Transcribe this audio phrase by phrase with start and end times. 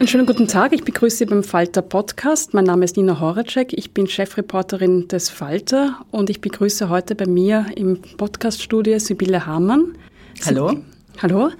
[0.00, 2.54] Einen schönen guten Tag, ich begrüße Sie beim Falter Podcast.
[2.54, 7.26] Mein Name ist Nina Horacek, ich bin Chefreporterin des Falter und ich begrüße heute bei
[7.26, 9.98] mir im Podcaststudio Sibylle Hamann.
[10.46, 10.78] Hallo.
[11.20, 11.50] Hallo.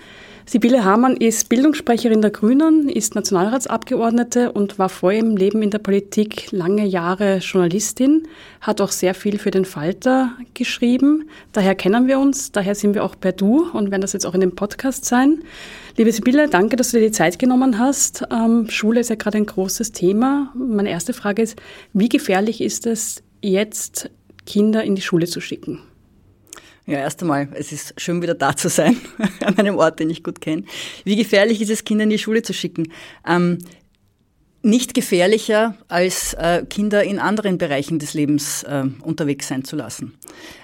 [0.50, 5.78] Sibylle Hamann ist Bildungssprecherin der Grünen, ist Nationalratsabgeordnete und war vor ihrem Leben in der
[5.78, 8.26] Politik lange Jahre Journalistin,
[8.60, 11.28] hat auch sehr viel für den Falter geschrieben.
[11.52, 14.34] Daher kennen wir uns, daher sind wir auch per Du und werden das jetzt auch
[14.34, 15.44] in dem Podcast sein.
[15.96, 18.24] Liebe Sibylle, danke, dass du dir die Zeit genommen hast.
[18.32, 20.52] Ähm, Schule ist ja gerade ein großes Thema.
[20.56, 21.62] Meine erste Frage ist,
[21.92, 24.10] wie gefährlich ist es jetzt,
[24.46, 25.78] Kinder in die Schule zu schicken?
[26.90, 28.96] Ja, erst einmal, es ist schön wieder da zu sein,
[29.44, 30.64] an einem Ort, den ich gut kenne.
[31.04, 32.92] Wie gefährlich ist es, Kinder in die Schule zu schicken?
[33.24, 33.58] Ähm,
[34.62, 40.12] nicht gefährlicher als äh, Kinder in anderen Bereichen des Lebens äh, unterwegs sein zu lassen.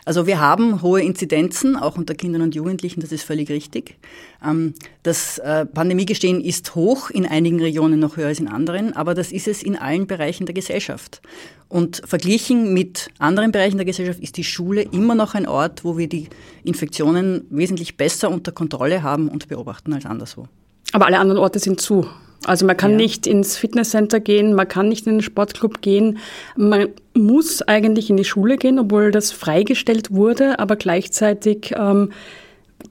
[0.04, 3.96] Also wir haben hohe Inzidenzen, auch unter Kindern und Jugendlichen, das ist völlig richtig.
[4.44, 9.14] Ähm, das äh, Pandemiegestehen ist hoch, in einigen Regionen noch höher als in anderen, aber
[9.14, 11.22] das ist es in allen Bereichen der Gesellschaft.
[11.68, 15.96] Und verglichen mit anderen Bereichen der Gesellschaft ist die Schule immer noch ein Ort, wo
[15.96, 16.28] wir die
[16.64, 20.48] Infektionen wesentlich besser unter Kontrolle haben und beobachten als anderswo.
[20.92, 22.06] Aber alle anderen Orte sind zu.
[22.44, 22.96] Also man kann ja.
[22.98, 26.18] nicht ins Fitnesscenter gehen, man kann nicht in den Sportclub gehen.
[26.56, 32.12] Man muss eigentlich in die Schule gehen, obwohl das freigestellt wurde, aber gleichzeitig ähm,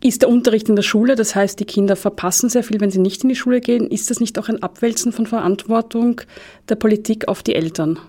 [0.01, 2.99] ist der Unterricht in der Schule, das heißt, die Kinder verpassen sehr viel, wenn sie
[2.99, 3.87] nicht in die Schule gehen.
[3.89, 6.21] Ist das nicht auch ein Abwälzen von Verantwortung
[6.67, 7.99] der Politik auf die Eltern?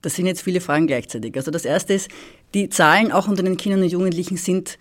[0.00, 1.36] Das sind jetzt viele Fragen gleichzeitig.
[1.36, 2.08] Also das erste ist,
[2.54, 4.78] die Zahlen auch unter den Kindern und Jugendlichen sind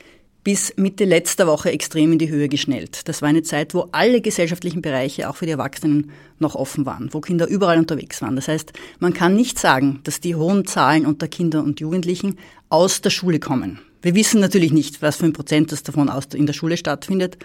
[0.47, 3.09] bis Mitte letzter Woche extrem in die Höhe geschnellt.
[3.09, 7.09] Das war eine Zeit, wo alle gesellschaftlichen Bereiche, auch für die Erwachsenen, noch offen waren,
[7.11, 8.37] wo Kinder überall unterwegs waren.
[8.37, 12.37] Das heißt, man kann nicht sagen, dass die hohen Zahlen unter Kindern und Jugendlichen
[12.69, 13.81] aus der Schule kommen.
[14.01, 17.37] Wir wissen natürlich nicht, was für ein Prozent das davon in der Schule stattfindet.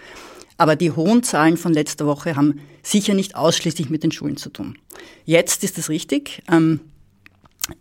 [0.57, 4.49] Aber die hohen Zahlen von letzter Woche haben sicher nicht ausschließlich mit den Schulen zu
[4.49, 4.79] tun.
[5.25, 6.45] Jetzt ist es richtig.
[6.49, 6.79] Ähm,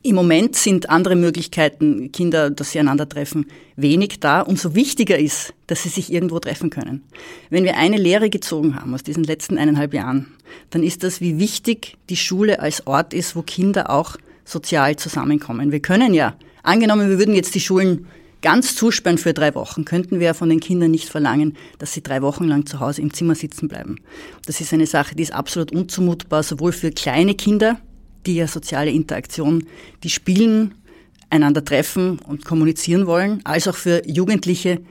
[0.03, 4.41] im Moment sind andere Möglichkeiten, Kinder, dass sie einander treffen, wenig da.
[4.41, 7.03] Umso wichtiger ist, dass sie sich irgendwo treffen können.
[7.49, 10.27] Wenn wir eine Lehre gezogen haben aus diesen letzten eineinhalb Jahren,
[10.69, 15.71] dann ist das, wie wichtig die Schule als Ort ist, wo Kinder auch sozial zusammenkommen.
[15.71, 18.05] Wir können ja, angenommen, wir würden jetzt die Schulen
[18.41, 22.21] ganz zusperren für drei Wochen, könnten wir von den Kindern nicht verlangen, dass sie drei
[22.21, 23.97] Wochen lang zu Hause im Zimmer sitzen bleiben.
[24.45, 27.79] Das ist eine Sache, die ist absolut unzumutbar, sowohl für kleine Kinder,
[28.25, 29.65] die ja soziale Interaktion,
[30.03, 30.75] die spielen,
[31.29, 34.81] einander treffen und kommunizieren wollen, als auch für Jugendliche,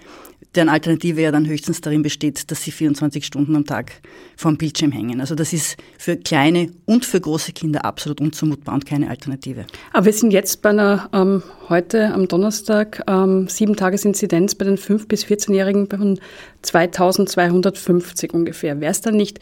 [0.54, 3.92] deren Alternative ja dann höchstens darin besteht, dass sie 24 Stunden am Tag
[4.36, 5.20] vor dem Bildschirm hängen.
[5.20, 9.66] Also das ist für kleine und für große Kinder absolut unzumutbar und keine Alternative.
[9.92, 14.64] Aber wir sind jetzt bei einer, ähm, heute am Donnerstag, ähm, sieben Tages Inzidenz bei
[14.64, 16.18] den 5- bis 14-Jährigen von
[16.62, 18.80] 2250 ungefähr.
[18.80, 19.38] Wäre es dann nicht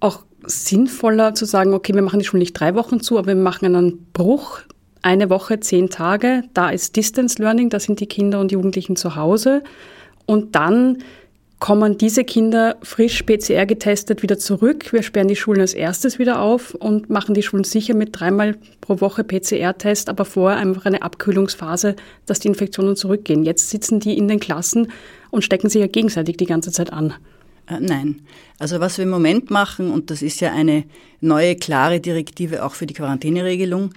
[0.00, 3.34] auch sinnvoller zu sagen, okay, wir machen die Schulen nicht drei Wochen zu, aber wir
[3.36, 4.60] machen einen Bruch,
[5.02, 9.16] eine Woche, zehn Tage, da ist Distance Learning, da sind die Kinder und Jugendlichen zu
[9.16, 9.62] Hause
[10.26, 10.98] und dann
[11.58, 14.92] kommen diese Kinder frisch PCR getestet wieder zurück.
[14.92, 18.56] Wir sperren die Schulen als erstes wieder auf und machen die Schulen sicher mit dreimal
[18.80, 21.96] pro Woche PCR-Test, aber vorher einfach eine Abkühlungsphase,
[22.26, 23.42] dass die Infektionen zurückgehen.
[23.42, 24.88] Jetzt sitzen die in den Klassen
[25.30, 27.14] und stecken sich ja gegenseitig die ganze Zeit an.
[27.68, 28.22] Äh, nein.
[28.58, 30.84] Also was wir im Moment machen, und das ist ja eine
[31.20, 33.92] neue, klare Direktive auch für die Quarantäneregelung,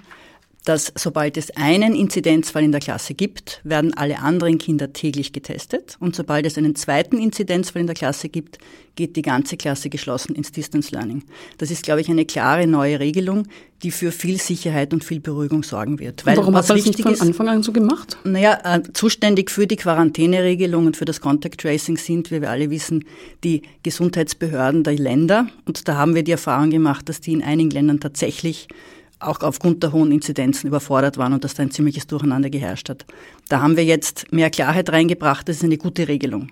[0.65, 5.95] dass sobald es einen Inzidenzfall in der Klasse gibt, werden alle anderen Kinder täglich getestet.
[6.00, 8.59] Und sobald es einen zweiten Inzidenzfall in der Klasse gibt,
[8.95, 11.23] geht die ganze Klasse geschlossen ins Distance Learning.
[11.57, 13.47] Das ist, glaube ich, eine klare neue Regelung,
[13.81, 16.25] die für viel Sicherheit und viel Beruhigung sorgen wird.
[16.25, 18.17] Weil Warum hat man das nicht von Anfang an so gemacht?
[18.25, 22.69] Naja, äh, zuständig für die Quarantäneregelung und für das Contact Tracing sind, wie wir alle
[22.69, 23.06] wissen,
[23.45, 25.47] die Gesundheitsbehörden der Länder.
[25.65, 28.67] Und da haben wir die Erfahrung gemacht, dass die in einigen Ländern tatsächlich
[29.19, 33.06] auch aufgrund der hohen Inzidenzen überfordert waren und dass da ein ziemliches Durcheinander geherrscht hat.
[33.50, 35.50] Da haben wir jetzt mehr Klarheit reingebracht.
[35.50, 36.50] Das ist eine gute Regelung.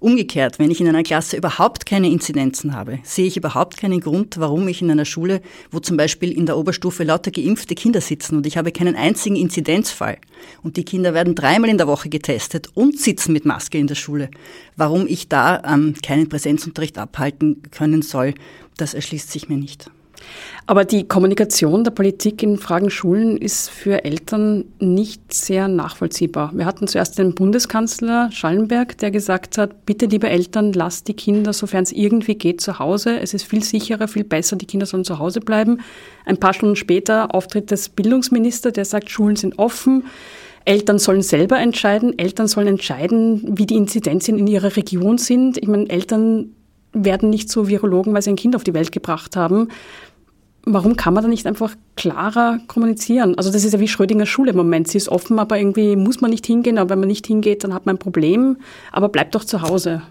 [0.00, 4.38] Umgekehrt, wenn ich in einer Klasse überhaupt keine Inzidenzen habe, sehe ich überhaupt keinen Grund,
[4.38, 5.40] warum ich in einer Schule,
[5.70, 9.36] wo zum Beispiel in der Oberstufe lauter geimpfte Kinder sitzen und ich habe keinen einzigen
[9.36, 10.18] Inzidenzfall
[10.62, 13.94] und die Kinder werden dreimal in der Woche getestet und sitzen mit Maske in der
[13.94, 14.30] Schule,
[14.76, 18.34] warum ich da ähm, keinen Präsenzunterricht abhalten können soll,
[18.76, 19.90] das erschließt sich mir nicht.
[20.66, 26.52] Aber die Kommunikation der Politik in Fragen Schulen ist für Eltern nicht sehr nachvollziehbar.
[26.54, 31.52] Wir hatten zuerst den Bundeskanzler Schallenberg, der gesagt hat, bitte liebe Eltern, lasst die Kinder,
[31.52, 33.18] sofern es irgendwie geht, zu Hause.
[33.18, 35.80] Es ist viel sicherer, viel besser, die Kinder sollen zu Hause bleiben.
[36.24, 40.04] Ein paar Stunden später Auftritt des Bildungsministers, der sagt, Schulen sind offen.
[40.64, 42.16] Eltern sollen selber entscheiden.
[42.18, 45.58] Eltern sollen entscheiden, wie die Inzidenzien in ihrer Region sind.
[45.58, 46.54] Ich meine, Eltern
[46.92, 49.68] werden nicht so Virologen, weil sie ein Kind auf die Welt gebracht haben
[50.64, 53.36] warum kann man da nicht einfach klarer kommunizieren?
[53.36, 54.88] Also das ist ja wie Schrödinger Schule im Moment.
[54.88, 56.78] Sie ist offen, aber irgendwie muss man nicht hingehen.
[56.78, 58.58] Aber wenn man nicht hingeht, dann hat man ein Problem.
[58.92, 60.02] Aber bleibt doch zu Hause.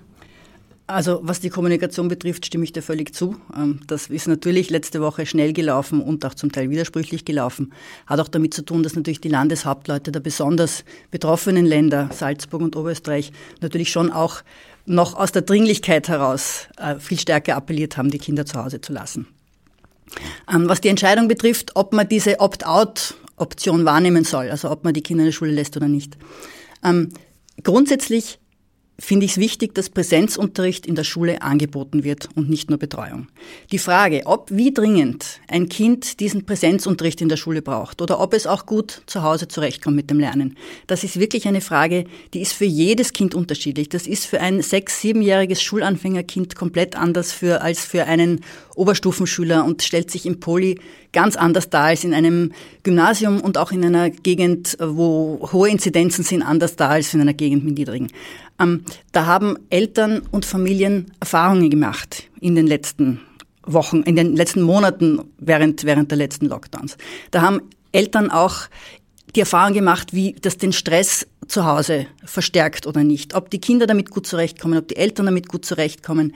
[0.89, 3.35] Also was die Kommunikation betrifft, stimme ich dir völlig zu.
[3.55, 7.73] Ähm, das ist natürlich letzte Woche schnell gelaufen und auch zum Teil widersprüchlich gelaufen.
[8.07, 12.75] Hat auch damit zu tun, dass natürlich die Landeshauptleute der besonders betroffenen Länder, Salzburg und
[12.75, 13.31] Oberösterreich,
[13.61, 14.41] natürlich schon auch
[14.87, 18.91] noch aus der Dringlichkeit heraus äh, viel stärker appelliert haben, die Kinder zu Hause zu
[18.91, 19.27] lassen.
[20.51, 25.01] Ähm, was die Entscheidung betrifft, ob man diese Opt-out-Option wahrnehmen soll, also ob man die
[25.01, 26.17] Kinder in die Schule lässt oder nicht.
[26.83, 27.09] Ähm,
[27.63, 28.39] grundsätzlich
[28.99, 33.27] finde ich es wichtig, dass Präsenzunterricht in der Schule angeboten wird und nicht nur Betreuung.
[33.71, 38.33] Die Frage, ob wie dringend ein Kind diesen Präsenzunterricht in der Schule braucht oder ob
[38.33, 40.57] es auch gut zu Hause zurechtkommt mit dem Lernen,
[40.87, 42.03] das ist wirklich eine Frage,
[42.33, 43.89] die ist für jedes Kind unterschiedlich.
[43.89, 48.41] Das ist für ein sechs-, siebenjähriges Schulanfängerkind komplett anders für, als für einen
[48.75, 50.79] Oberstufenschüler und stellt sich im Poli
[51.11, 52.51] ganz anders dar als in einem
[52.83, 57.33] Gymnasium und auch in einer Gegend, wo hohe Inzidenzen sind, anders da als in einer
[57.33, 58.09] Gegend mit niedrigen.
[58.59, 63.21] Ähm, da haben Eltern und Familien Erfahrungen gemacht in den letzten
[63.63, 66.97] Wochen, in den letzten Monaten während, während der letzten Lockdowns.
[67.31, 67.61] Da haben
[67.92, 68.68] Eltern auch
[69.35, 73.35] die Erfahrung gemacht, wie das den Stress zu Hause verstärkt oder nicht.
[73.35, 76.33] Ob die Kinder damit gut zurechtkommen, ob die Eltern damit gut zurechtkommen.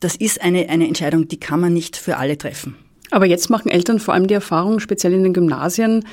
[0.00, 2.76] Das ist eine, eine Entscheidung, die kann man nicht für alle treffen.
[3.10, 6.04] Aber jetzt machen Eltern vor allem die Erfahrung, speziell in den Gymnasien,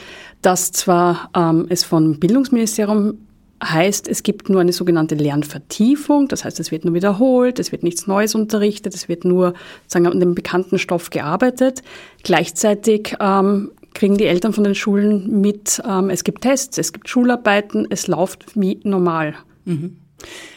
[0.42, 3.18] dass zwar ähm, es vom Bildungsministerium
[3.64, 7.84] heißt, es gibt nur eine sogenannte Lernvertiefung, das heißt, es wird nur wiederholt, es wird
[7.84, 9.54] nichts Neues unterrichtet, es wird nur
[9.88, 11.84] sagen, an dem bekannten Stoff gearbeitet.
[12.24, 17.08] Gleichzeitig ähm, kriegen die Eltern von den Schulen mit, ähm, es gibt Tests, es gibt
[17.08, 19.36] Schularbeiten, es läuft wie normal.
[19.66, 19.98] Mhm.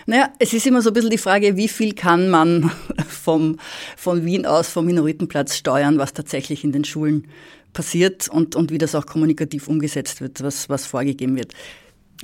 [0.06, 2.70] Naja, es ist immer so ein bisschen die Frage, wie viel kann man
[3.08, 3.58] vom,
[3.96, 7.26] von Wien aus, vom Minoritenplatz steuern, was tatsächlich in den Schulen
[7.73, 11.52] passiert und, und wie das auch kommunikativ umgesetzt wird, was, was vorgegeben wird.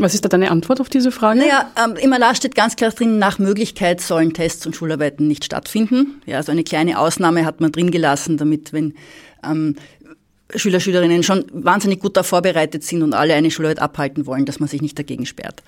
[0.00, 1.40] Was ist da deine Antwort auf diese Frage?
[1.40, 5.45] Naja, ähm, im Erlass steht ganz klar drin, nach Möglichkeit sollen Tests und Schularbeiten nicht
[5.45, 6.23] stattfinden.
[6.25, 8.95] Ja, also eine kleine Ausnahme hat man drin gelassen, damit wenn
[9.45, 9.76] ähm,
[10.57, 14.59] Schüler, Schülerinnen schon wahnsinnig gut darauf vorbereitet sind und alle eine Schularbeit abhalten wollen, dass
[14.59, 15.62] man sich nicht dagegen sperrt.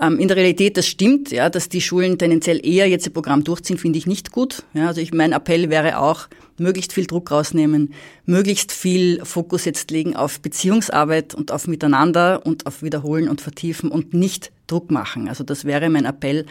[0.00, 3.44] Ähm, in der Realität, das stimmt, ja, dass die Schulen tendenziell eher jetzt ihr Programm
[3.44, 4.64] durchziehen, finde ich nicht gut.
[4.74, 7.92] Ja, also ich, mein Appell wäre auch, möglichst viel Druck rausnehmen,
[8.24, 13.90] möglichst viel Fokus jetzt legen auf Beziehungsarbeit und auf Miteinander und auf Wiederholen und Vertiefen
[13.90, 15.28] und nicht Druck machen.
[15.28, 16.46] Also das wäre mein Appell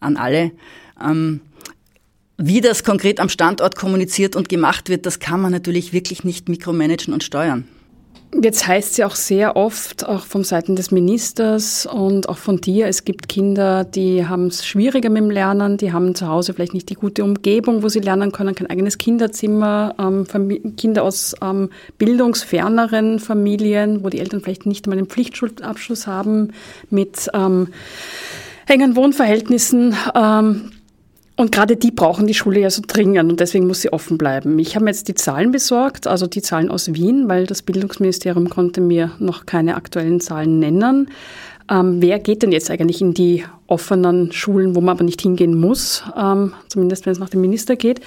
[0.00, 0.52] an alle.
[1.02, 1.40] Ähm,
[2.36, 6.48] wie das konkret am Standort kommuniziert und gemacht wird, das kann man natürlich wirklich nicht
[6.48, 7.68] mikromanagen und steuern.
[8.32, 12.60] Jetzt heißt es ja auch sehr oft, auch vom Seiten des Ministers und auch von
[12.60, 16.54] dir, es gibt Kinder, die haben es schwieriger mit dem Lernen, die haben zu Hause
[16.54, 21.34] vielleicht nicht die gute Umgebung, wo sie lernen können, kein eigenes Kinderzimmer, ähm, Kinder aus
[21.42, 26.52] ähm, bildungsferneren Familien, wo die Eltern vielleicht nicht einmal einen Pflichtschulabschluss haben,
[26.88, 27.68] mit ähm,
[28.66, 29.96] engen Wohnverhältnissen.
[30.14, 30.70] Ähm,
[31.40, 34.58] und gerade die brauchen die Schule ja so dringend und deswegen muss sie offen bleiben.
[34.58, 38.50] Ich habe mir jetzt die Zahlen besorgt, also die Zahlen aus Wien, weil das Bildungsministerium
[38.50, 41.10] konnte mir noch keine aktuellen Zahlen nennen.
[41.70, 45.58] Ähm, wer geht denn jetzt eigentlich in die offenen Schulen, wo man aber nicht hingehen
[45.58, 48.02] muss, ähm, zumindest wenn es nach dem Minister geht?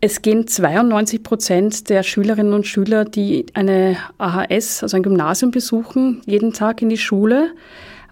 [0.00, 6.22] Es gehen 92 Prozent der Schülerinnen und Schüler, die eine AHS, also ein Gymnasium besuchen,
[6.24, 7.50] jeden Tag in die Schule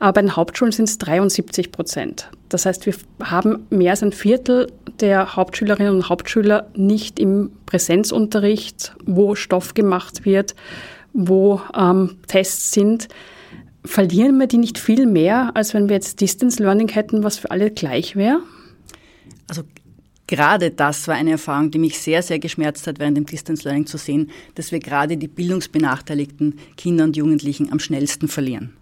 [0.03, 2.29] aber in Hauptschulen sind es 73 Prozent.
[2.49, 4.67] Das heißt, wir haben mehr als ein Viertel
[4.99, 10.57] der Hauptschülerinnen und Hauptschüler nicht im Präsenzunterricht, wo Stoff gemacht wird,
[11.13, 13.07] wo ähm, Tests sind.
[13.85, 17.53] Verlieren wir die nicht viel mehr, als wenn wir jetzt Distance Learning hätten, was für
[17.53, 18.41] alle gleich wäre?
[19.47, 19.63] Also
[20.27, 23.87] gerade das war eine Erfahrung, die mich sehr, sehr geschmerzt hat, während dem Distance Learning
[23.87, 28.73] zu sehen, dass wir gerade die bildungsbenachteiligten Kinder und Jugendlichen am schnellsten verlieren.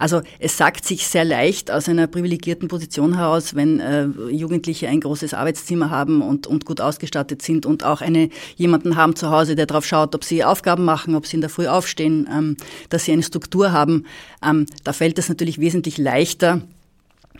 [0.00, 5.00] Also es sagt sich sehr leicht aus einer privilegierten Position heraus, wenn äh, Jugendliche ein
[5.00, 9.56] großes Arbeitszimmer haben und, und gut ausgestattet sind und auch eine, jemanden haben zu Hause,
[9.56, 12.56] der darauf schaut, ob sie Aufgaben machen, ob sie in der Früh aufstehen, ähm,
[12.88, 14.06] dass sie eine Struktur haben.
[14.42, 16.62] Ähm, da fällt es natürlich wesentlich leichter,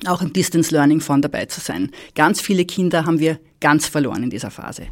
[0.07, 1.91] auch im Distance Learning von dabei zu sein.
[2.15, 4.87] Ganz viele Kinder haben wir ganz verloren in dieser Phase.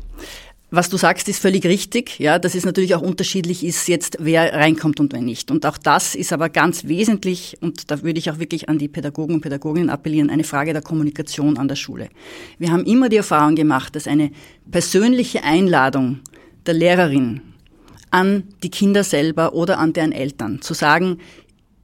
[0.70, 2.18] Was du sagst, ist völlig richtig.
[2.18, 5.50] Ja, dass es natürlich auch unterschiedlich ist, jetzt wer reinkommt und wer nicht.
[5.50, 8.88] Und auch das ist aber ganz wesentlich, und da würde ich auch wirklich an die
[8.88, 12.10] Pädagogen und Pädagoginnen appellieren, eine Frage der Kommunikation an der Schule.
[12.58, 14.30] Wir haben immer die Erfahrung gemacht, dass eine
[14.70, 16.20] persönliche Einladung
[16.66, 17.40] der Lehrerin
[18.10, 21.18] an die Kinder selber oder an deren Eltern zu sagen,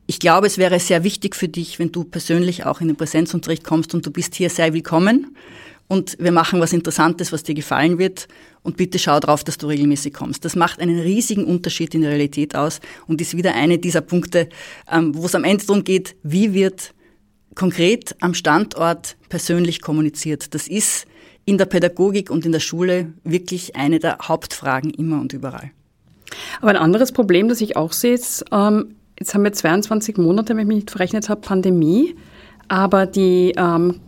[0.07, 3.65] ich glaube, es wäre sehr wichtig für dich, wenn du persönlich auch in den Präsenzunterricht
[3.65, 5.35] kommst und du bist hier, sei willkommen
[5.89, 8.29] und wir machen was Interessantes, was dir gefallen wird
[8.65, 10.45] und bitte schau drauf, dass du regelmäßig kommst.
[10.45, 14.49] Das macht einen riesigen Unterschied in der Realität aus und ist wieder eine dieser Punkte,
[14.91, 16.95] ähm, wo es am Ende darum geht, wie wird
[17.55, 20.55] konkret am Standort persönlich kommuniziert.
[20.55, 21.07] Das ist
[21.45, 25.71] in der Pädagogik und in der Schule wirklich eine der Hauptfragen immer und überall.
[26.61, 30.55] Aber ein anderes Problem, das ich auch sehe, ist, ähm, jetzt haben wir 22 Monate,
[30.55, 32.17] wenn ich mich nicht verrechnet habe, Pandemie,
[32.69, 34.01] aber die ähm,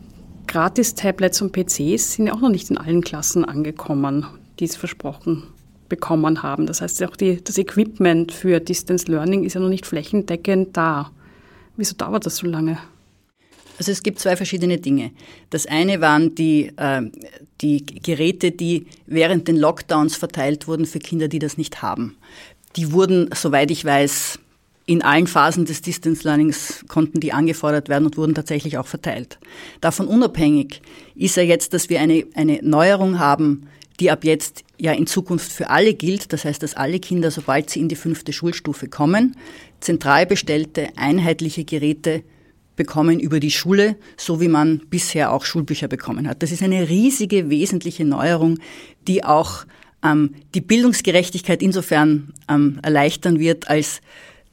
[0.46, 4.26] Gratis-Tablets und PCs sind ja auch noch nicht in allen Klassen angekommen,
[4.58, 5.44] die es versprochen
[5.88, 6.66] bekommen haben.
[6.66, 11.10] Das heißt, auch die, das Equipment für Distance Learning ist ja noch nicht flächendeckend da.
[11.76, 12.78] Wieso dauert das so lange?
[13.78, 15.10] Also es gibt zwei verschiedene Dinge.
[15.50, 17.02] Das eine waren die, äh,
[17.60, 22.16] die Geräte, die während den Lockdowns verteilt wurden für Kinder, die das nicht haben.
[22.76, 24.38] Die wurden, soweit ich weiß,
[24.86, 29.38] in allen Phasen des Distance Learnings konnten die angefordert werden und wurden tatsächlich auch verteilt.
[29.80, 30.80] Davon unabhängig
[31.16, 35.52] ist ja jetzt, dass wir eine, eine Neuerung haben, die ab jetzt ja in Zukunft
[35.52, 36.32] für alle gilt.
[36.32, 39.36] Das heißt, dass alle Kinder, sobald sie in die fünfte Schulstufe kommen,
[39.80, 42.22] zentral bestellte, einheitliche Geräte
[42.76, 46.42] bekommen über die Schule, so wie man bisher auch Schulbücher bekommen hat.
[46.42, 48.58] Das ist eine riesige, wesentliche Neuerung,
[49.08, 49.64] die auch
[50.04, 54.02] ähm, die Bildungsgerechtigkeit insofern ähm, erleichtern wird, als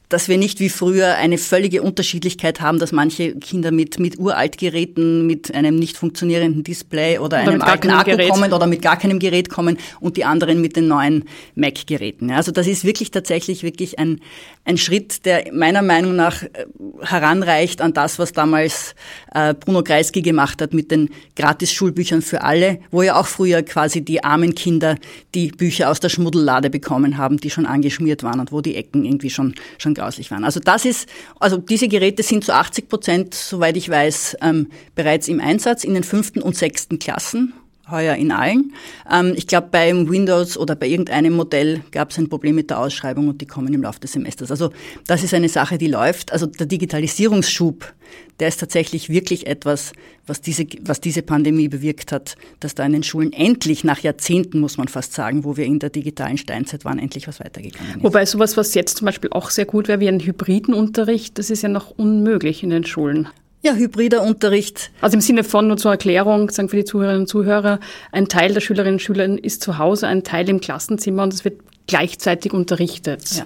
[0.09, 5.25] dass wir nicht wie früher eine völlige Unterschiedlichkeit haben, dass manche Kinder mit, mit Uraltgeräten,
[5.25, 8.29] mit einem nicht funktionierenden Display oder, oder einem alten Akku Gerät.
[8.29, 12.31] kommen oder mit gar keinem Gerät kommen und die anderen mit den neuen Mac-Geräten.
[12.31, 14.19] Also das ist wirklich tatsächlich wirklich ein,
[14.65, 16.65] ein Schritt, der meiner Meinung nach äh,
[17.01, 18.95] heranreicht an das, was damals
[19.33, 24.03] äh, Bruno Kreisky gemacht hat mit den Gratis-Schulbüchern für alle, wo ja auch früher quasi
[24.03, 24.97] die armen Kinder
[25.33, 29.05] die Bücher aus der Schmuddellade bekommen haben, die schon angeschmiert waren und wo die Ecken
[29.05, 30.43] irgendwie schon, schon grauslich waren.
[30.43, 31.09] Also das ist,
[31.39, 35.93] also diese Geräte sind zu 80 Prozent, soweit ich weiß, ähm, bereits im Einsatz in
[35.93, 37.53] den fünften und sechsten Klassen
[37.89, 38.73] heuer in allen.
[39.11, 42.79] Ähm, ich glaube, beim Windows oder bei irgendeinem Modell gab es ein Problem mit der
[42.79, 44.51] Ausschreibung und die kommen im Laufe des Semesters.
[44.51, 44.71] Also
[45.07, 46.31] das ist eine Sache, die läuft.
[46.31, 47.93] Also der Digitalisierungsschub,
[48.39, 49.91] der ist tatsächlich wirklich etwas,
[50.25, 54.59] was diese, was diese Pandemie bewirkt hat, dass da in den Schulen endlich nach Jahrzehnten,
[54.59, 58.03] muss man fast sagen, wo wir in der digitalen Steinzeit waren, endlich was weitergegangen ist.
[58.03, 61.49] Wobei sowas, was jetzt zum Beispiel auch sehr gut wäre, wie ein hybriden Unterricht, das
[61.49, 63.27] ist ja noch unmöglich in den Schulen.
[63.63, 64.91] Ja, hybrider Unterricht.
[64.99, 67.79] Also im Sinne von nur zur Erklärung, sagen für die Zuhörerinnen und Zuhörer,
[68.11, 71.45] ein Teil der Schülerinnen und Schüler ist zu Hause, ein Teil im Klassenzimmer und es
[71.45, 73.37] wird gleichzeitig unterrichtet.
[73.37, 73.45] Ja.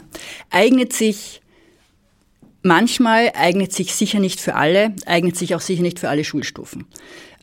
[0.50, 1.42] Eignet sich
[2.64, 6.86] manchmal, eignet sich sicher nicht für alle, eignet sich auch sicher nicht für alle Schulstufen.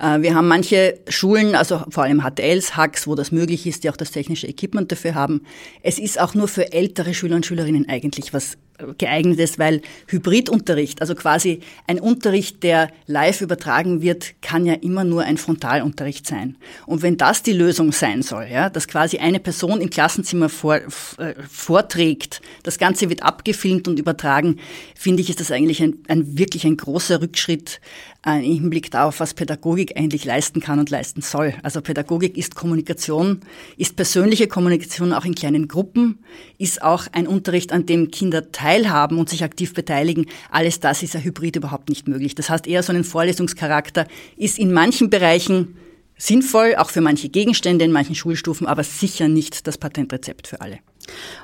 [0.01, 3.91] Äh, wir haben manche Schulen, also vor allem HTLs, Hacks, wo das möglich ist, die
[3.91, 5.43] auch das technische Equipment dafür haben.
[5.83, 8.59] Es ist auch nur für ältere Schüler und Schülerinnen eigentlich was
[8.99, 15.05] geeignet ist, weil Hybridunterricht, also quasi ein Unterricht, der live übertragen wird, kann ja immer
[15.05, 16.57] nur ein Frontalunterricht sein.
[16.87, 20.77] Und wenn das die Lösung sein soll, ja, dass quasi eine Person im Klassenzimmer vor,
[20.77, 24.59] äh, vorträgt, das Ganze wird abgefilmt und übertragen,
[24.97, 27.81] finde ich, ist das eigentlich ein, ein wirklich ein großer Rückschritt
[28.27, 31.55] äh, im Hinblick darauf, was Pädagogik eigentlich leisten kann und leisten soll.
[31.63, 33.41] Also Pädagogik ist Kommunikation,
[33.77, 36.19] ist persönliche Kommunikation auch in kleinen Gruppen,
[36.59, 40.25] ist auch ein Unterricht, an dem Kinder teilhaben und sich aktiv beteiligen.
[40.51, 42.35] Alles das ist ja hybrid überhaupt nicht möglich.
[42.35, 44.07] Das heißt, eher so einen Vorlesungscharakter
[44.39, 45.77] ist in manchen Bereichen
[46.17, 50.79] sinnvoll, auch für manche Gegenstände in manchen Schulstufen, aber sicher nicht das Patentrezept für alle.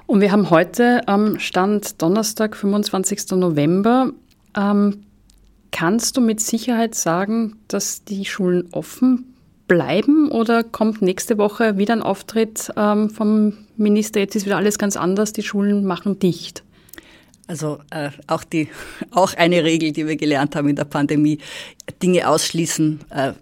[0.07, 3.33] Und wir haben heute am Stand Donnerstag, 25.
[3.33, 4.13] November.
[4.57, 5.03] Ähm,
[5.73, 9.35] kannst du mit Sicherheit sagen, dass die Schulen offen
[9.69, 14.21] bleiben oder kommt nächste Woche wieder ein Auftritt ähm, vom Minister?
[14.21, 16.65] Jetzt ist wieder alles ganz anders, die Schulen machen dicht.
[17.51, 18.69] Also äh, auch die
[19.11, 21.39] auch eine Regel, die wir gelernt haben in der Pandemie,
[22.01, 23.33] Dinge ausschließen äh,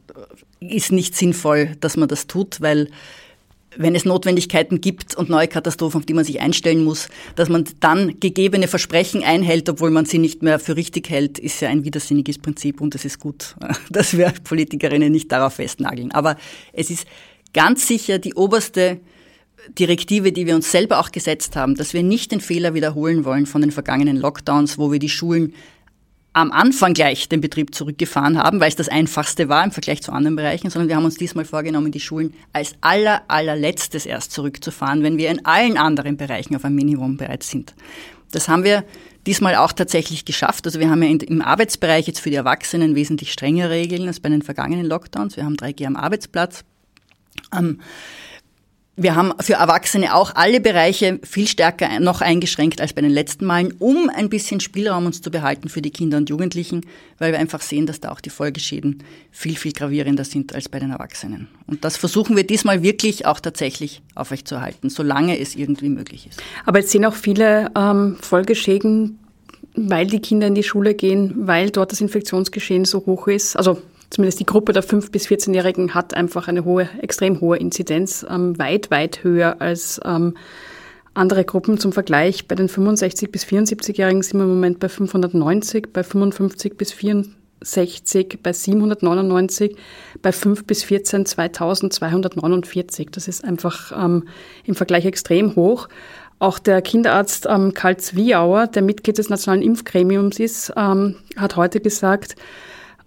[0.61, 2.89] ist nicht sinnvoll, dass man das tut, weil
[3.77, 7.65] wenn es Notwendigkeiten gibt und neue Katastrophen, auf die man sich einstellen muss, dass man
[7.81, 11.85] dann gegebene Versprechen einhält, obwohl man sie nicht mehr für richtig hält, ist ja ein
[11.85, 13.57] widersinniges Prinzip und es ist gut,
[13.91, 16.13] dass wir Politikerinnen nicht darauf festnageln.
[16.13, 16.39] Aber
[16.73, 17.07] es ist
[17.53, 19.01] ganz sicher die oberste
[19.69, 23.47] Direktive, die wir uns selber auch gesetzt haben, dass wir nicht den Fehler wiederholen wollen
[23.47, 25.55] von den vergangenen Lockdowns, wo wir die Schulen
[26.33, 30.13] am Anfang gleich den Betrieb zurückgefahren haben, weil es das einfachste war im Vergleich zu
[30.13, 35.03] anderen Bereichen, sondern wir haben uns diesmal vorgenommen, die Schulen als aller, allerletztes erst zurückzufahren,
[35.03, 37.75] wenn wir in allen anderen Bereichen auf ein Minimum bereits sind.
[38.31, 38.85] Das haben wir
[39.27, 40.67] diesmal auch tatsächlich geschafft.
[40.67, 44.29] Also wir haben ja im Arbeitsbereich jetzt für die Erwachsenen wesentlich strengere Regeln als bei
[44.29, 45.37] den vergangenen Lockdowns.
[45.37, 46.65] Wir haben 3G am Arbeitsplatz.
[47.57, 47.81] Ähm,
[48.99, 53.47] wir haben für Erwachsene auch alle Bereiche viel stärker noch eingeschränkt als bei den letzten
[53.47, 56.85] Malen, um ein bisschen Spielraum uns zu behalten für die Kinder und Jugendlichen,
[57.19, 60.81] weil wir einfach sehen, dass da auch die Folgeschäden viel, viel gravierender sind als bei
[60.81, 61.49] den Erwachsenen.
[61.67, 66.43] Und das versuchen wir diesmal wirklich auch tatsächlich aufrechtzuerhalten, solange es irgendwie möglich ist.
[66.67, 69.21] Aber jetzt sehen auch viele ähm, Folgeschäden,
[69.75, 73.57] weil die Kinder in die Schule gehen, weil dort das Infektionsgeschehen so hoch ist.
[73.57, 78.27] Also zumindest die Gruppe der 5- bis 14-Jährigen hat einfach eine hohe, extrem hohe Inzidenz,
[78.29, 80.35] ähm, weit, weit höher als ähm,
[81.15, 82.47] andere Gruppen zum Vergleich.
[82.47, 88.39] Bei den 65- bis 74-Jährigen sind wir im Moment bei 590, bei 55 bis 64
[88.43, 89.77] bei 799,
[90.23, 93.09] bei 5 bis 14 2249.
[93.11, 94.25] Das ist einfach ähm,
[94.65, 95.89] im Vergleich extrem hoch.
[96.41, 101.81] Auch der Kinderarzt ähm, Karl Zwiauer, der Mitglied des Nationalen Impfgremiums ist, ähm, hat heute
[101.81, 102.37] gesagt,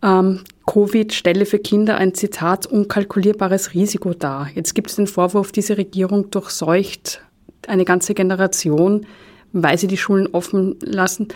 [0.03, 4.49] ähm, Covid stelle für Kinder ein Zitat unkalkulierbares Risiko dar.
[4.55, 7.21] Jetzt gibt es den Vorwurf, diese Regierung durchseucht
[7.67, 9.05] eine ganze Generation,
[9.53, 11.27] weil sie die Schulen offen lassen.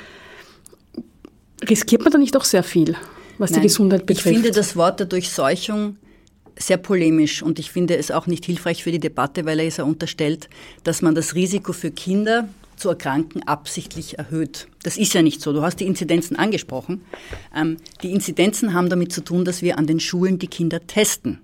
[1.68, 2.96] Riskiert man da nicht doch sehr viel,
[3.38, 4.26] was Nein, die Gesundheit betrifft?
[4.28, 5.98] Ich finde das Wort der Durchseuchung
[6.58, 9.78] sehr polemisch und ich finde es auch nicht hilfreich für die Debatte, weil er es
[9.78, 10.50] ja unterstellt,
[10.84, 14.68] dass man das Risiko für Kinder zu erkranken absichtlich erhöht.
[14.84, 15.54] Das ist ja nicht so.
[15.54, 17.02] Du hast die Inzidenzen angesprochen.
[17.56, 21.40] Ähm, die Inzidenzen haben damit zu tun, dass wir an den Schulen die Kinder testen.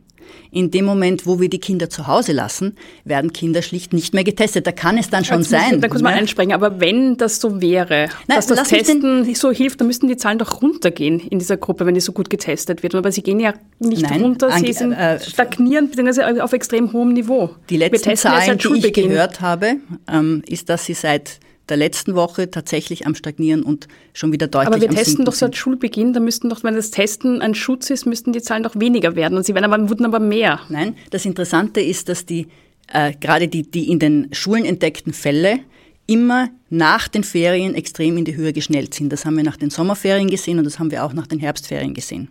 [0.52, 4.24] In dem Moment, wo wir die Kinder zu Hause lassen, werden Kinder schlicht nicht mehr
[4.24, 4.68] getestet.
[4.68, 5.82] Da kann es dann schon Jetzt sein.
[5.82, 6.20] Da muss man ne?
[6.20, 6.54] einspringen.
[6.54, 10.38] Aber wenn das so wäre, Nein, dass das Testen so hilft, dann müssten die Zahlen
[10.38, 12.96] doch runtergehen in dieser Gruppe, wenn die so gut getestet wird.
[12.96, 16.42] Aber sie gehen ja nicht Nein, runter, sie sind äh, stagnieren bzw.
[16.42, 17.52] auf extrem hohem Niveau.
[17.70, 19.78] Die letzten Zahlen, die ich gehört habe,
[20.12, 21.40] ähm, ist, dass sie seit
[21.72, 25.56] der letzten Woche tatsächlich am Stagnieren und schon wieder deutlich Aber wir testen doch seit
[25.56, 29.16] Schulbeginn, da müssten doch, wenn das Testen ein Schutz ist, müssten die Zahlen doch weniger
[29.16, 30.60] werden und sie werden aber, wurden aber mehr.
[30.70, 32.48] Nein, das Interessante ist, dass die
[32.92, 35.60] äh, gerade die, die in den Schulen entdeckten Fälle
[36.08, 39.14] immer nach den Ferien extrem in die Höhe geschnellt sind.
[39.14, 41.94] Das haben wir nach den Sommerferien gesehen und das haben wir auch nach den Herbstferien
[41.94, 42.30] gesehen.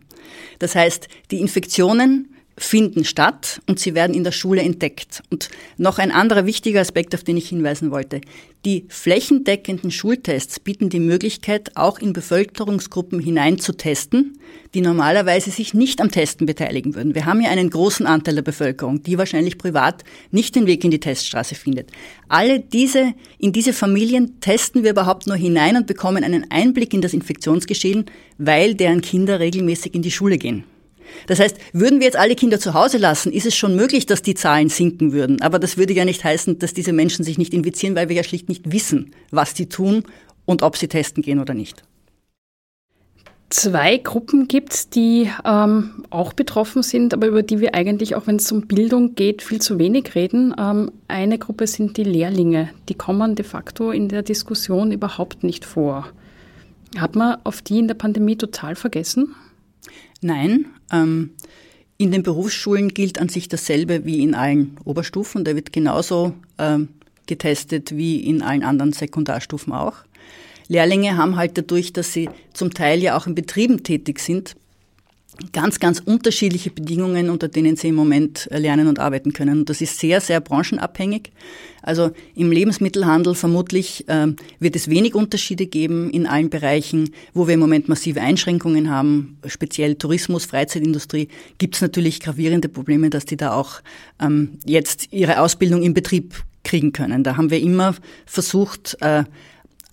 [0.59, 2.29] Das heißt, die Infektionen
[2.62, 5.23] finden statt und sie werden in der Schule entdeckt.
[5.31, 8.20] Und noch ein anderer wichtiger Aspekt, auf den ich hinweisen wollte.
[8.66, 14.38] Die flächendeckenden Schultests bieten die Möglichkeit, auch in Bevölkerungsgruppen hinein zu testen,
[14.75, 17.14] die normalerweise sich nicht am Testen beteiligen würden.
[17.14, 20.90] Wir haben ja einen großen Anteil der Bevölkerung, die wahrscheinlich privat nicht den Weg in
[20.90, 21.90] die Teststraße findet.
[22.29, 27.01] Alle diese, in diese Familien testen wir überhaupt nur hinein und bekommen einen Einblick in
[27.01, 28.05] das Infektionsgeschehen,
[28.37, 30.64] weil deren Kinder regelmäßig in die Schule gehen.
[31.27, 34.23] Das heißt, würden wir jetzt alle Kinder zu Hause lassen, ist es schon möglich, dass
[34.23, 35.40] die Zahlen sinken würden.
[35.42, 38.25] Aber das würde ja nicht heißen, dass diese Menschen sich nicht infizieren, weil wir ja
[38.25, 40.05] schlicht nicht wissen, was die tun
[40.46, 41.85] und ob sie testen gehen oder nicht.
[43.51, 48.37] zwei Gruppen gibt, die ähm, auch betroffen sind, aber über die wir eigentlich, auch wenn
[48.37, 50.55] es um Bildung geht, viel zu wenig reden.
[50.59, 52.70] Ähm, eine Gruppe sind die Lehrlinge.
[52.88, 56.07] Die kommen de facto in der Diskussion überhaupt nicht vor.
[56.96, 59.35] Hat man auf die in der Pandemie total vergessen?
[60.20, 60.66] Nein.
[60.92, 61.30] Ähm,
[61.96, 65.44] in den Berufsschulen gilt an sich dasselbe wie in allen Oberstufen.
[65.44, 66.88] Da wird genauso ähm,
[67.26, 69.96] getestet wie in allen anderen Sekundarstufen auch.
[70.68, 74.56] Lehrlinge haben halt dadurch, dass sie zum Teil ja auch in Betrieben tätig sind,
[75.53, 79.61] ganz, ganz unterschiedliche Bedingungen, unter denen sie im Moment lernen und arbeiten können.
[79.61, 81.33] Und das ist sehr, sehr branchenabhängig.
[81.83, 87.55] Also im Lebensmittelhandel vermutlich äh, wird es wenig Unterschiede geben in allen Bereichen, wo wir
[87.55, 93.37] im Moment massive Einschränkungen haben, speziell Tourismus, Freizeitindustrie, gibt es natürlich gravierende Probleme, dass die
[93.37, 93.81] da auch
[94.20, 97.24] ähm, jetzt ihre Ausbildung im Betrieb kriegen können.
[97.24, 97.94] Da haben wir immer
[98.26, 99.24] versucht, äh,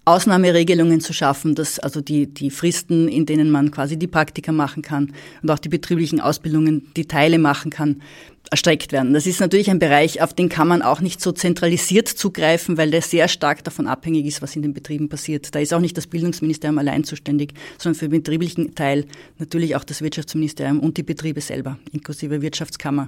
[0.08, 4.82] Ausnahmeregelungen zu schaffen, dass also die, die Fristen, in denen man quasi die Praktika machen
[4.82, 8.02] kann und auch die betrieblichen Ausbildungen, die Teile machen kann,
[8.50, 9.14] erstreckt werden.
[9.14, 12.90] Das ist natürlich ein Bereich, auf den kann man auch nicht so zentralisiert zugreifen, weil
[12.90, 15.54] der sehr stark davon abhängig ist, was in den Betrieben passiert.
[15.54, 19.06] Da ist auch nicht das Bildungsministerium allein zuständig, sondern für den betrieblichen Teil
[19.40, 23.08] natürlich auch das Wirtschaftsministerium und die Betriebe selber, inklusive Wirtschaftskammer.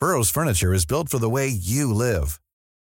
[0.00, 2.38] Burroughs Furniture is built for the way you live.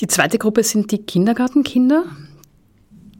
[0.00, 2.04] Die zweite Gruppe sind die Kindergartenkinder.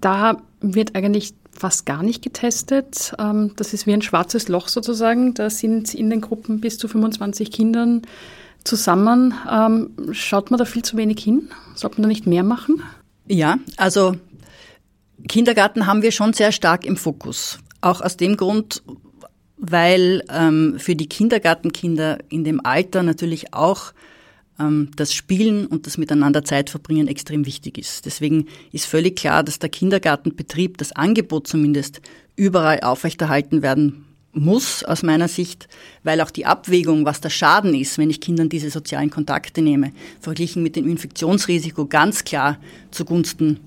[0.01, 3.15] Da wird eigentlich fast gar nicht getestet.
[3.19, 5.35] Ähm, das ist wie ein schwarzes Loch sozusagen.
[5.35, 8.03] Da sind in den Gruppen bis zu 25 Kindern
[8.63, 9.35] zusammen.
[9.51, 11.51] Ähm, schaut man da viel zu wenig hin?
[11.75, 12.83] Sollte man da nicht mehr machen?
[13.27, 14.15] Ja, also
[15.29, 17.59] Kindergarten haben wir schon sehr stark im Fokus.
[17.81, 18.83] Auch aus dem Grund,
[19.57, 23.93] weil ähm, für die Kindergartenkinder in dem Alter natürlich auch
[24.59, 28.07] ähm, das Spielen und das Miteinander Zeit verbringen extrem wichtig ist.
[28.07, 32.01] Deswegen ist völlig klar, dass der Kindergartenbetrieb, das Angebot zumindest,
[32.37, 35.69] überall aufrechterhalten werden muss aus meiner Sicht,
[36.05, 39.93] weil auch die Abwägung, was der Schaden ist, wenn ich Kindern diese sozialen Kontakte nehme,
[40.21, 42.59] verglichen mit dem Infektionsrisiko ganz klar
[42.91, 43.59] zugunsten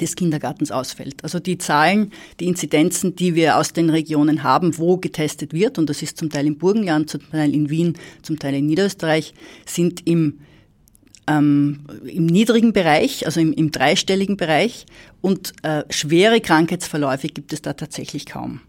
[0.00, 1.22] des Kindergartens ausfällt.
[1.22, 5.88] Also die Zahlen, die Inzidenzen, die wir aus den Regionen haben, wo getestet wird, und
[5.88, 10.06] das ist zum Teil im Burgenland, zum Teil in Wien, zum Teil in Niederösterreich, sind
[10.06, 10.40] im,
[11.26, 14.86] ähm, im niedrigen Bereich, also im, im dreistelligen Bereich,
[15.20, 18.60] und äh, schwere Krankheitsverläufe gibt es da tatsächlich kaum.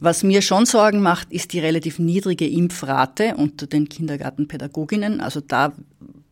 [0.00, 5.20] Was mir schon Sorgen macht, ist die relativ niedrige Impfrate unter den Kindergartenpädagoginnen.
[5.20, 5.72] Also da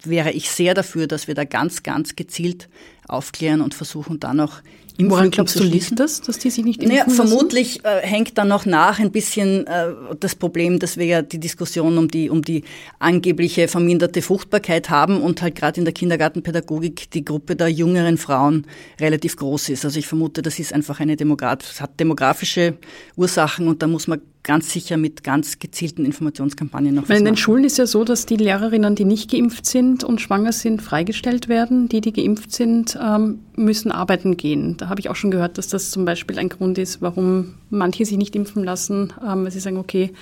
[0.05, 2.69] wäre ich sehr dafür, dass wir da ganz, ganz gezielt
[3.07, 4.63] aufklären und versuchen dann auch
[5.01, 8.37] Impflücken Woran glaubst du, liegt das, dass die sich nicht impfen naja, Vermutlich äh, hängt
[8.37, 12.29] dann noch nach ein bisschen äh, das Problem, dass wir ja die Diskussion um die,
[12.29, 12.65] um die
[12.99, 18.67] angebliche verminderte Fruchtbarkeit haben und halt gerade in der Kindergartenpädagogik die Gruppe der jüngeren Frauen
[19.01, 19.87] relativ groß ist.
[19.87, 22.77] Also ich vermute, das ist einfach eine Demograf hat demografische
[23.17, 27.37] Ursachen und da muss man ganz sicher mit ganz gezielten Informationskampagnen noch Weil in den
[27.37, 31.49] Schulen ist ja so, dass die Lehrerinnen, die nicht geimpft sind und schwanger sind, freigestellt
[31.49, 31.89] werden.
[31.89, 34.77] Die, die geimpft sind, ähm, müssen arbeiten gehen.
[34.79, 38.05] Da habe ich auch schon gehört, dass das zum Beispiel ein Grund ist, warum manche
[38.05, 40.13] sich nicht impfen lassen, ähm, weil sie sagen, okay,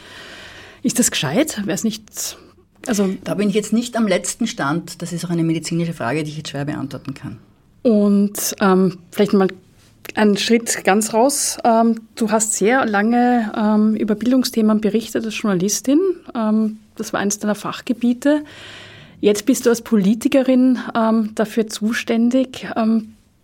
[0.83, 1.59] ist das gescheit?
[1.65, 2.37] Wäre es nicht
[2.87, 5.03] also da bin ich jetzt nicht am letzten Stand.
[5.03, 7.39] Das ist auch eine medizinische Frage, die ich jetzt schwer beantworten kann.
[7.83, 9.49] Und ähm, vielleicht mal
[10.17, 11.59] ein Schritt ganz raus.
[11.65, 16.01] Ähm, du hast sehr lange ähm, über Bildungsthemen berichtet als Journalistin.
[16.35, 18.45] Ähm, das war eines deiner Fachgebiete.
[19.21, 20.79] Jetzt bist du als Politikerin
[21.35, 22.69] dafür zuständig.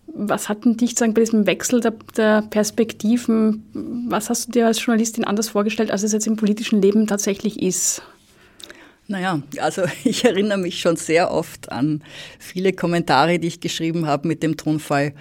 [0.07, 3.65] was hat denn dich sagen, bei diesem Wechsel der, der, Perspektiven,
[4.07, 7.61] was hast du dir als Journalistin anders vorgestellt, als es jetzt im politischen Leben tatsächlich
[7.61, 8.01] ist?
[9.07, 12.01] Naja, also ich erinnere mich schon sehr oft an
[12.39, 15.13] viele Kommentare, die ich geschrieben habe mit dem Tonfall,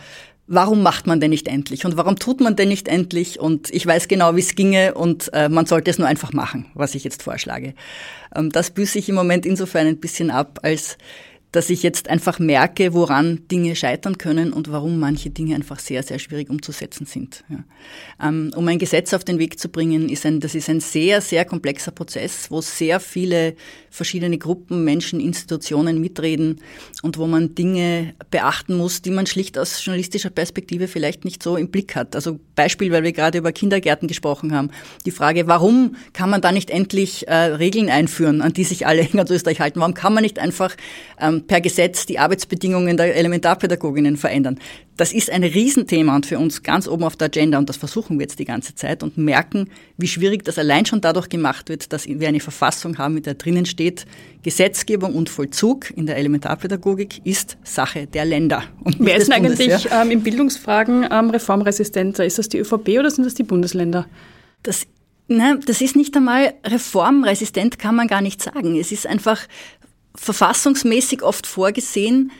[0.47, 3.87] warum macht man denn nicht endlich und warum tut man denn nicht endlich und ich
[3.87, 7.05] weiß genau, wie es ginge und äh, man sollte es nur einfach machen, was ich
[7.05, 7.75] jetzt vorschlage.
[8.35, 10.99] Ähm, das büße ich im Moment insofern ein bisschen ab, als
[11.55, 16.03] dass ich jetzt einfach merke, woran Dinge scheitern können und warum manche Dinge einfach sehr,
[16.03, 17.45] sehr schwierig umzusetzen sind.
[17.49, 18.29] Ja.
[18.29, 21.21] Ähm, um ein Gesetz auf den Weg zu bringen, ist ein, das ist ein sehr,
[21.21, 23.55] sehr komplexer Prozess, wo sehr viele
[23.91, 26.61] verschiedene Gruppen, Menschen, Institutionen mitreden
[27.03, 31.57] und wo man Dinge beachten muss, die man schlicht aus journalistischer Perspektive vielleicht nicht so
[31.57, 32.17] im Blick hat.
[32.17, 34.71] Also Beispiel, weil wir gerade über Kindergärten gesprochen haben.
[35.07, 39.03] Die Frage, warum kann man da nicht endlich äh, Regeln einführen, an die sich alle
[39.07, 39.79] in ganz Österreich halten?
[39.79, 40.75] Warum kann man nicht einfach
[41.21, 44.59] ähm, per Gesetz die Arbeitsbedingungen der Elementarpädagoginnen verändern.
[44.97, 48.19] Das ist ein Riesenthema und für uns ganz oben auf der Agenda und das versuchen
[48.19, 51.93] wir jetzt die ganze Zeit und merken, wie schwierig das allein schon dadurch gemacht wird,
[51.93, 54.07] dass wir eine Verfassung haben, mit der drinnen steht,
[54.43, 58.63] Gesetzgebung und Vollzug in der Elementarpädagogik ist Sache der Länder.
[58.85, 62.25] Und Wer ist denn eigentlich ähm, in Bildungsfragen ähm, reformresistenter?
[62.25, 64.07] Ist das die ÖVP oder sind das die Bundesländer?
[64.63, 64.87] Das
[65.27, 68.77] Nein, das ist nicht einmal reformresistent, kann man gar nicht sagen.
[68.77, 69.41] Es ist einfach
[70.17, 72.33] verfassungsmäßig oft vorgesehen,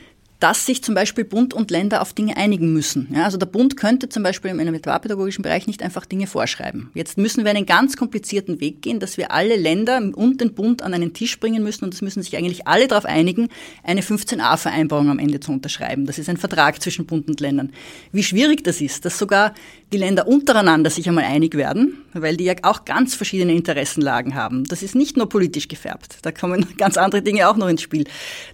[0.45, 3.07] dass sich zum Beispiel Bund und Länder auf Dinge einigen müssen.
[3.11, 6.91] Ja, also der Bund könnte zum Beispiel im elementarpädagogischen Bereich nicht einfach Dinge vorschreiben.
[6.93, 10.83] Jetzt müssen wir einen ganz komplizierten Weg gehen, dass wir alle Länder und den Bund
[10.83, 13.49] an einen Tisch bringen müssen und es müssen sich eigentlich alle darauf einigen,
[13.81, 16.05] eine 15a-Vereinbarung am Ende zu unterschreiben.
[16.05, 17.71] Das ist ein Vertrag zwischen Bund und Ländern.
[18.11, 19.55] Wie schwierig das ist, dass sogar
[19.91, 24.63] die Länder untereinander sich einmal einig werden, weil die ja auch ganz verschiedene Interessenlagen haben.
[24.65, 26.19] Das ist nicht nur politisch gefärbt.
[26.21, 28.03] Da kommen ganz andere Dinge auch noch ins Spiel.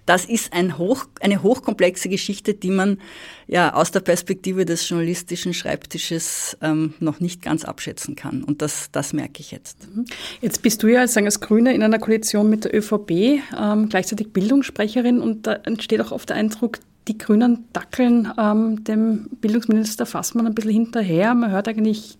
[0.06, 2.98] Das ist ein hoch, eine hochkomplexe Geschichte, die man
[3.46, 8.44] ja aus der Perspektive des journalistischen Schreibtisches ähm, noch nicht ganz abschätzen kann.
[8.44, 9.88] Und das, das merke ich jetzt.
[9.94, 10.04] Mhm.
[10.40, 14.32] Jetzt bist du ja sagen, als Grüne in einer Koalition mit der ÖVP, ähm, gleichzeitig
[14.32, 20.46] Bildungssprecherin und da entsteht auch oft der Eindruck, die Grünen dackeln ähm, dem Bildungsminister Fassmann
[20.46, 21.34] ein bisschen hinterher.
[21.34, 22.18] Man hört eigentlich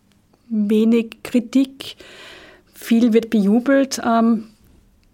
[0.49, 1.97] wenig Kritik,
[2.75, 4.01] viel wird bejubelt.
[4.05, 4.49] Ähm,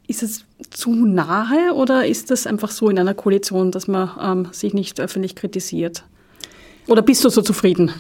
[0.06, 4.48] ist es zu nahe oder ist das einfach so in einer Koalition, dass man ähm,
[4.52, 6.04] sich nicht öffentlich kritisiert?
[6.86, 7.92] Oder bist du so zufrieden?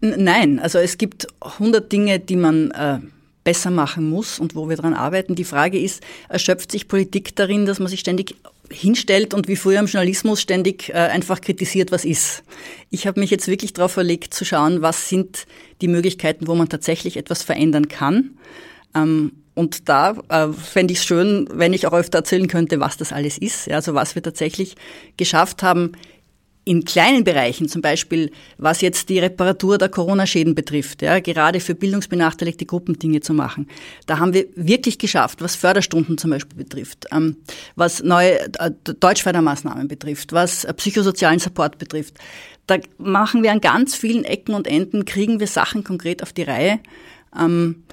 [0.00, 2.98] Nein, also es gibt 100 Dinge, die man äh,
[3.42, 5.34] besser machen muss und wo wir daran arbeiten.
[5.34, 8.36] Die Frage ist, erschöpft sich Politik darin, dass man sich ständig
[8.70, 12.42] hinstellt und wie früher im Journalismus ständig äh, einfach kritisiert, was ist.
[12.90, 15.46] Ich habe mich jetzt wirklich darauf verlegt zu schauen, was sind
[15.80, 18.38] die Möglichkeiten, wo man tatsächlich etwas verändern kann.
[18.94, 22.96] Ähm, und da äh, fände ich es schön, wenn ich auch öfter erzählen könnte, was
[22.96, 23.66] das alles ist.
[23.66, 24.74] Ja, also was wir tatsächlich
[25.16, 25.92] geschafft haben,
[26.64, 31.74] in kleinen Bereichen, zum Beispiel was jetzt die Reparatur der Corona-Schäden betrifft, ja, gerade für
[31.74, 33.68] bildungsbenachteiligte Gruppen Dinge zu machen,
[34.06, 37.36] da haben wir wirklich geschafft, was Förderstunden zum Beispiel betrifft, ähm,
[37.76, 42.14] was neue äh, Deutschfördermaßnahmen betrifft, was äh, psychosozialen Support betrifft.
[42.66, 46.44] Da machen wir an ganz vielen Ecken und Enden, kriegen wir Sachen konkret auf die
[46.44, 46.80] Reihe.
[47.38, 47.84] Ähm,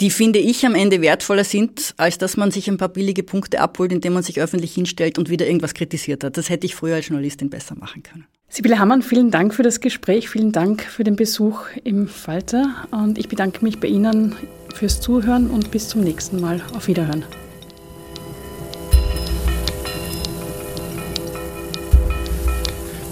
[0.00, 3.60] die finde ich am Ende wertvoller sind, als dass man sich ein paar billige Punkte
[3.60, 6.36] abholt, indem man sich öffentlich hinstellt und wieder irgendwas kritisiert hat.
[6.36, 8.26] Das hätte ich früher als Journalistin besser machen können.
[8.48, 13.18] Sibylle Hammann, vielen Dank für das Gespräch, vielen Dank für den Besuch im Falter und
[13.18, 14.36] ich bedanke mich bei Ihnen
[14.74, 16.62] fürs Zuhören und bis zum nächsten Mal.
[16.74, 17.24] Auf Wiederhören.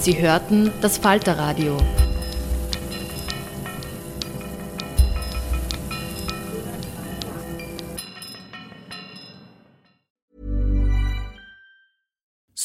[0.00, 1.76] Sie hörten das Falterradio.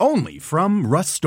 [0.00, 1.22] only from Rust